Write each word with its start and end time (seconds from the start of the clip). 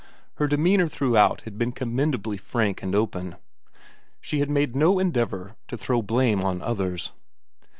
Her 0.37 0.47
demeanour 0.47 0.87
throughout 0.87 1.41
had 1.41 1.59
been 1.59 1.71
commendably 1.73 2.35
frank 2.35 2.81
and 2.81 2.95
open; 2.95 3.35
she 4.19 4.39
had 4.39 4.49
made 4.49 4.75
no 4.75 4.97
endeavour 4.97 5.57
to 5.67 5.77
throw 5.77 5.99
the 5.99 6.07
blame 6.07 6.41
on 6.43 6.59
others. 6.63 7.11